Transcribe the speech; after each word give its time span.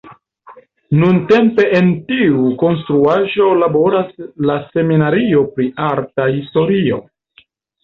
Nuntempe 1.01 1.65
en 1.79 1.91
tiu 2.07 2.39
konstruaĵo 2.63 3.51
laboras 3.65 4.11
la 4.51 4.57
seminario 4.73 5.45
pri 5.55 5.71
arta 5.93 6.29
historio. 6.35 7.01